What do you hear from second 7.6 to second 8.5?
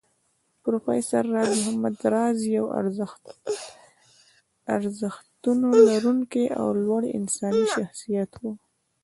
شخصيت و